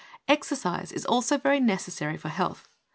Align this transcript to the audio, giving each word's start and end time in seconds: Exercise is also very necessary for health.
Exercise 0.27 0.91
is 0.91 1.05
also 1.05 1.37
very 1.37 1.59
necessary 1.59 2.17
for 2.17 2.29
health. 2.29 2.67